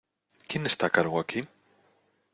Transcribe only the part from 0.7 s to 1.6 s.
a cargo aquí?